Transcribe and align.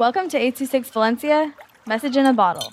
Welcome 0.00 0.30
to 0.30 0.38
826 0.38 0.88
Valencia, 0.92 1.54
message 1.86 2.16
in 2.16 2.24
a 2.24 2.32
bottle. 2.32 2.72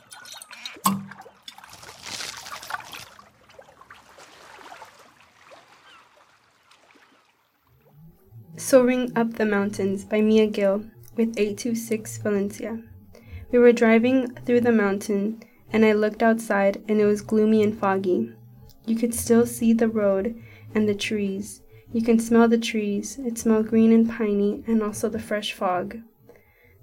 Swerving 8.55 9.11
Up 9.17 9.33
the 9.33 9.45
Mountains 9.45 10.05
by 10.05 10.21
Mia 10.21 10.47
Gill 10.47 10.85
with 11.17 11.37
826 11.37 12.19
Valencia. 12.19 12.81
We 13.51 13.59
were 13.59 13.73
driving 13.73 14.33
through 14.45 14.61
the 14.61 14.71
mountain, 14.71 15.43
and 15.73 15.83
I 15.83 15.91
looked 15.91 16.23
outside, 16.23 16.81
and 16.87 17.01
it 17.01 17.05
was 17.05 17.21
gloomy 17.21 17.61
and 17.61 17.77
foggy. 17.77 18.31
You 18.85 18.95
could 18.95 19.13
still 19.13 19.45
see 19.45 19.73
the 19.73 19.89
road 19.89 20.41
and 20.73 20.87
the 20.87 20.95
trees. 20.95 21.61
You 21.91 22.01
can 22.01 22.19
smell 22.19 22.47
the 22.47 22.57
trees. 22.57 23.19
It 23.19 23.37
smelled 23.37 23.67
green 23.67 23.91
and 23.91 24.09
piney, 24.09 24.63
and 24.65 24.81
also 24.81 25.09
the 25.09 25.19
fresh 25.19 25.51
fog. 25.51 25.99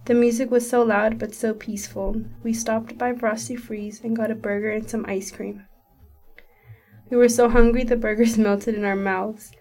The 0.07 0.13
music 0.13 0.51
was 0.51 0.69
so 0.69 0.83
loud 0.83 1.19
but 1.19 1.35
so 1.35 1.55
peaceful. 1.55 2.25
We 2.43 2.53
stopped 2.53 2.99
by 2.99 3.15
Frosty 3.15 3.57
Freeze 3.57 4.03
and 4.05 4.15
got 4.15 4.31
a 4.31 4.35
burger 4.35 4.71
and 4.71 4.89
some 4.89 5.07
ice 5.09 5.31
cream. 5.31 5.65
We 7.09 7.17
were 7.17 7.31
so 7.31 7.49
hungry 7.49 7.85
the 7.85 7.97
burgers 7.97 8.37
melted 8.39 8.75
in 8.75 8.85
our 8.85 8.97
mouths. 8.97 9.53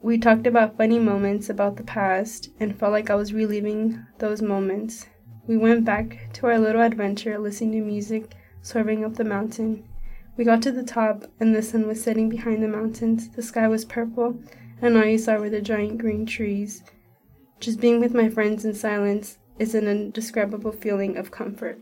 We 0.00 0.16
talked 0.16 0.46
about 0.46 0.78
funny 0.78 0.98
moments 0.98 1.50
about 1.50 1.76
the 1.76 1.82
past 1.82 2.48
and 2.58 2.78
felt 2.78 2.92
like 2.92 3.10
I 3.10 3.16
was 3.16 3.34
reliving 3.34 4.06
those 4.16 4.40
moments. 4.40 5.06
We 5.46 5.58
went 5.58 5.84
back 5.84 6.30
to 6.34 6.46
our 6.46 6.58
little 6.58 6.80
adventure 6.80 7.38
listening 7.38 7.72
to 7.72 7.80
music, 7.86 8.34
soaring 8.62 9.04
up 9.04 9.16
the 9.16 9.24
mountain. 9.24 9.84
We 10.38 10.44
got 10.44 10.62
to 10.62 10.72
the 10.72 10.84
top 10.84 11.26
and 11.38 11.54
the 11.54 11.60
sun 11.60 11.86
was 11.86 12.02
setting 12.02 12.30
behind 12.30 12.62
the 12.62 12.68
mountains. 12.68 13.28
The 13.28 13.42
sky 13.42 13.68
was 13.68 13.84
purple 13.84 14.40
and 14.80 14.96
all 14.96 15.04
you 15.04 15.18
saw 15.18 15.36
were 15.36 15.50
the 15.50 15.60
giant 15.60 15.98
green 15.98 16.24
trees. 16.24 16.82
Just 17.58 17.78
being 17.78 18.00
with 18.00 18.14
my 18.14 18.30
friends 18.30 18.64
in 18.64 18.72
silence 18.72 19.36
is 19.60 19.74
an 19.74 19.86
indescribable 19.86 20.72
feeling 20.72 21.18
of 21.18 21.30
comfort. 21.30 21.78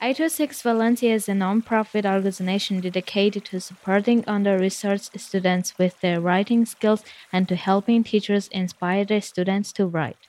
826 0.00 0.62
Valencia 0.62 1.12
is 1.12 1.28
a 1.28 1.34
non-profit 1.34 2.06
organization 2.06 2.80
dedicated 2.80 3.44
to 3.46 3.60
supporting 3.60 4.22
under-researched 4.28 5.18
students 5.18 5.76
with 5.76 6.00
their 6.00 6.20
writing 6.20 6.64
skills 6.64 7.02
and 7.32 7.48
to 7.48 7.56
helping 7.56 8.04
teachers 8.04 8.46
inspire 8.48 9.04
their 9.04 9.20
students 9.20 9.72
to 9.72 9.86
write. 9.86 10.28